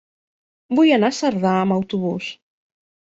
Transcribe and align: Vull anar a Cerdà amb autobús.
Vull 0.79 0.93
anar 0.95 1.11
a 1.13 1.17
Cerdà 1.17 1.53
amb 1.61 1.77
autobús. 1.79 2.31